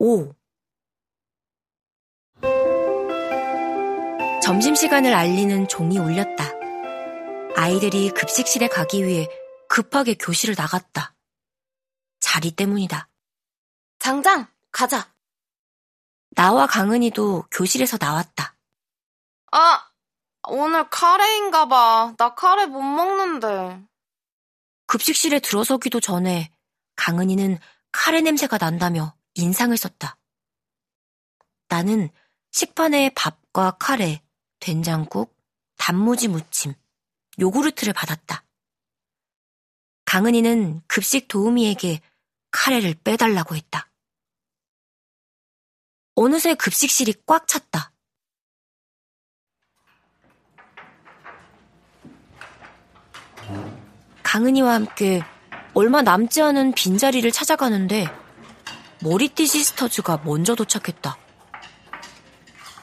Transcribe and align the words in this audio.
5. 0.00 0.32
점심시간을 4.40 5.12
알리는 5.12 5.66
종이 5.66 5.98
울렸다. 5.98 6.44
아이들이 7.56 8.10
급식실에 8.10 8.68
가기 8.68 9.04
위해 9.04 9.26
급하게 9.68 10.14
교실을 10.14 10.54
나갔다. 10.56 11.16
자리 12.20 12.52
때문이다. 12.52 13.08
장장, 13.98 14.46
가자. 14.70 15.12
나와 16.30 16.68
강은이도 16.68 17.46
교실에서 17.50 17.98
나왔다. 18.00 18.54
아, 19.50 19.90
오늘 20.46 20.88
카레인가 20.88 21.66
봐. 21.66 22.14
나 22.16 22.36
카레 22.36 22.66
못 22.66 22.80
먹는데. 22.80 23.82
급식실에 24.86 25.40
들어서기도 25.40 25.98
전에 25.98 26.52
강은이는 26.94 27.58
카레 27.90 28.20
냄새가 28.20 28.58
난다며 28.58 29.17
인상을 29.38 29.76
썼다. 29.76 30.18
나는 31.68 32.10
식판에 32.50 33.10
밥과 33.14 33.76
카레, 33.78 34.22
된장국, 34.58 35.36
단무지 35.76 36.26
무침, 36.28 36.74
요구르트를 37.38 37.92
받았다. 37.92 38.44
강은이는 40.06 40.82
급식 40.88 41.28
도우미에게 41.28 42.00
카레를 42.50 42.94
빼달라고 43.04 43.54
했다. 43.54 43.90
어느새 46.14 46.54
급식실이 46.54 47.14
꽉 47.26 47.46
찼다. 47.46 47.92
강은이와 54.24 54.74
함께 54.74 55.22
얼마 55.74 56.02
남지 56.02 56.42
않은 56.42 56.72
빈자리를 56.72 57.30
찾아가는데 57.30 58.06
머리띠 59.00 59.46
시스터즈가 59.46 60.20
먼저 60.24 60.54
도착했다. 60.54 61.16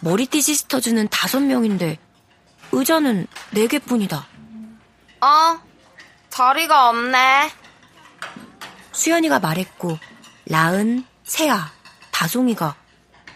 머리띠 0.00 0.40
시스터즈는 0.40 1.08
다섯 1.08 1.40
명인데 1.40 1.98
의자는 2.72 3.26
네 3.50 3.66
개뿐이다. 3.66 4.26
어, 5.20 5.60
자리가 6.30 6.90
없네. 6.90 7.50
수연이가 8.92 9.40
말했고 9.40 9.98
라은, 10.46 11.04
세아, 11.24 11.72
다송이가 12.10 12.76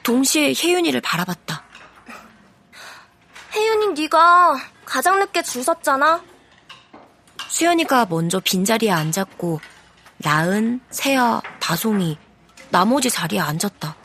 동시에 0.02 0.54
혜윤이를 0.54 1.00
바라봤다. 1.00 1.64
혜윤이 3.54 4.00
네가 4.00 4.56
가장 4.84 5.18
늦게 5.18 5.42
줄 5.42 5.64
섰잖아. 5.64 6.22
수연이가 7.48 8.06
먼저 8.06 8.40
빈자리에 8.40 8.90
앉았고 8.90 9.60
라은, 10.22 10.80
세아, 10.90 11.42
다송이 11.60 12.18
나머지 12.70 13.10
자리에 13.10 13.40
앉았다. 13.40 13.96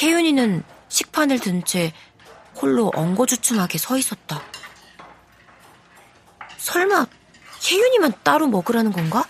혜윤이는 0.00 0.62
식판을 0.88 1.38
든 1.40 1.62
채 1.64 1.92
홀로 2.60 2.90
엉거주춤하게 2.94 3.78
서 3.78 3.96
있었다. 3.98 4.42
설마 6.56 7.06
혜윤이만 7.70 8.12
따로 8.22 8.46
먹으라는 8.48 8.92
건가? 8.92 9.24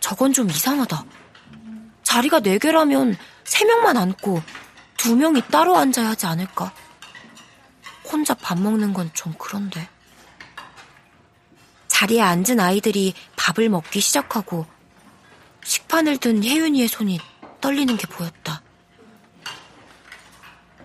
저건 0.00 0.32
좀 0.32 0.48
이상하다. 0.48 1.04
자리가 2.02 2.40
네 2.40 2.58
개라면 2.58 3.16
세 3.44 3.64
명만 3.66 3.96
앉고 3.96 4.40
두 4.96 5.14
명이 5.16 5.42
따로 5.50 5.76
앉아야 5.76 6.10
하지 6.10 6.26
않을까? 6.26 6.72
혼자 8.10 8.34
밥 8.34 8.58
먹는 8.58 8.92
건 8.94 9.10
좀 9.12 9.34
그런데. 9.38 9.88
자리에 11.88 12.22
앉은 12.22 12.58
아이들이 12.60 13.14
밥을 13.36 13.68
먹기 13.68 14.00
시작하고 14.00 14.64
식판을 15.64 16.18
든 16.18 16.42
혜윤이의 16.42 16.88
손이 16.88 17.20
떨리는 17.60 17.96
게 17.96 18.06
보였다. 18.06 18.62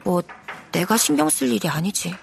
뭐, 0.04 0.22
내가 0.72 0.98
신경 0.98 1.30
쓸 1.30 1.52
일이 1.52 1.68
아니지. 1.68 2.16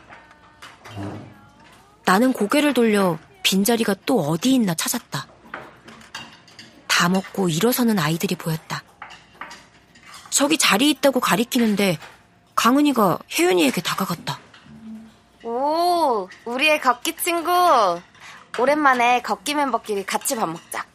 나는 2.05 2.33
고개를 2.33 2.75
돌려 2.75 3.19
빈자리가 3.43 3.95
또 4.07 4.21
어디 4.21 4.55
있나 4.55 4.75
찾았다. 4.75 5.27
다 6.87 7.09
먹고 7.09 7.49
일어서는 7.49 7.99
아이들이 7.99 8.35
보였다. 8.35 8.83
저기 10.31 10.59
자리 10.59 10.91
있다고 10.91 11.21
가리키는데 11.21 11.99
강은이가 12.55 13.19
혜윤이에게 13.39 13.81
다가갔다. 13.83 14.39
오, 15.43 16.29
우리의 16.45 16.81
걷기 16.81 17.17
친구. 17.17 17.51
오랜만에 18.59 19.23
걷기 19.23 19.55
멤버끼리 19.55 20.05
같이 20.05 20.37
밥 20.37 20.47
먹자. 20.47 20.87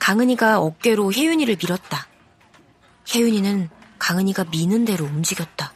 강은이가 0.00 0.58
어깨로 0.58 1.12
혜윤이를 1.12 1.56
밀었다. 1.60 2.08
혜윤이는 3.14 3.70
강은이가 3.98 4.44
미는 4.44 4.84
대로 4.84 5.04
움직였다. 5.04 5.72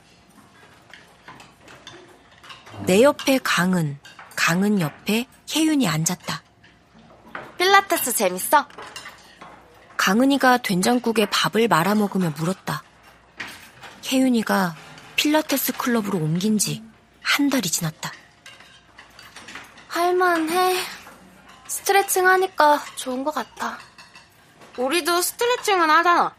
내 2.87 3.03
옆에 3.03 3.39
강은, 3.39 3.99
강은 4.35 4.81
옆에 4.81 5.27
혜윤이 5.55 5.87
앉았다. 5.87 6.43
필라테스 7.59 8.13
재밌어? 8.15 8.67
강은이가 9.97 10.59
된장국에 10.59 11.27
밥을 11.31 11.69
말아 11.69 11.95
먹으며 11.95 12.31
물었다. 12.37 12.83
혜윤이가 14.11 14.75
필라테스 15.17 15.75
클럽으로 15.77 16.19
옮긴 16.19 16.59
지 16.59 16.83
한 17.25 17.51
달이 17.51 17.69
지났다. 17.69 18.13
할만해. 19.89 20.77
스트레칭 21.67 22.29
하니까 22.29 22.81
좋은 22.95 23.25
것 23.25 23.35
같아. 23.35 23.79
우리도 24.77 25.23
스트레칭은 25.23 25.89
하잖아. 25.91 26.35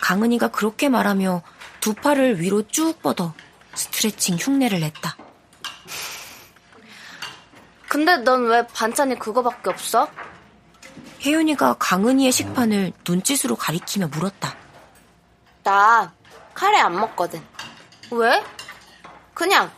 강은이가 0.00 0.48
그렇게 0.48 0.88
말하며 0.88 1.42
두 1.80 1.94
팔을 1.94 2.40
위로 2.40 2.66
쭉 2.68 3.00
뻗어 3.02 3.34
스트레칭 3.74 4.36
흉내를 4.36 4.80
냈다. 4.80 5.16
근데 7.88 8.16
넌 8.18 8.46
왜 8.46 8.66
반찬이 8.66 9.18
그거밖에 9.18 9.70
없어? 9.70 10.08
혜윤이가 11.24 11.76
강은이의 11.78 12.32
식판을 12.32 12.92
눈짓으로 13.06 13.56
가리키며 13.56 14.08
물었다. 14.08 14.56
나 15.64 16.12
카레 16.54 16.78
안 16.78 16.94
먹거든. 16.98 17.44
왜? 18.12 18.42
그냥 19.34 19.70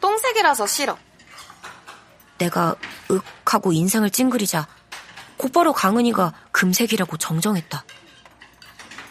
똥색이라서 0.00 0.66
싫어. 0.66 0.98
내가 2.38 2.74
윽 3.10 3.22
하고 3.44 3.72
인상을 3.72 4.08
찡그리자 4.10 4.66
곧바로 5.40 5.72
강은이가 5.72 6.34
금색이라고 6.52 7.16
정정했다. 7.16 7.82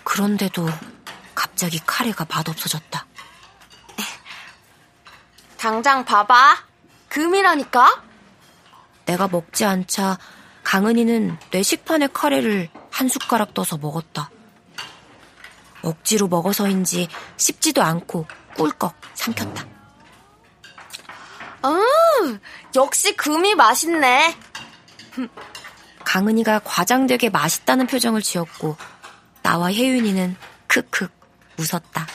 그런데도 0.03 0.67
갑자기 1.33 1.79
카레가 1.83 2.27
맛없어졌다. 2.29 3.07
당장 5.57 6.05
봐봐. 6.05 6.57
금이라니까? 7.07 8.03
내가 9.05 9.27
먹지 9.27 9.65
않자 9.65 10.19
강은이는 10.63 11.35
내 11.49 11.63
식판에 11.63 12.09
카레를 12.13 12.69
한 12.91 13.07
숟가락 13.07 13.55
떠서 13.55 13.77
먹었다. 13.77 14.29
억지로 15.81 16.27
먹어서인지 16.27 17.07
씹지도 17.37 17.81
않고 17.81 18.27
꿀꺽 18.55 18.93
삼켰다. 19.15 19.65
음, 21.65 22.39
역시 22.75 23.15
금이 23.15 23.55
맛있네. 23.55 24.37
강은이가 26.09 26.61
과장되게 26.63 27.29
맛있다는 27.29 27.85
표정을 27.85 28.23
지었고 28.23 28.75
나와 29.43 29.71
혜윤이는 29.71 30.35
크크 30.65 31.07
웃었다. 31.59 32.07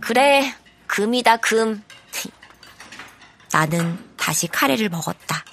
그래, 0.00 0.54
금이다 0.86 1.38
금. 1.38 1.82
나는 3.50 3.98
다시 4.16 4.46
카레를 4.46 4.90
먹었다. 4.90 5.44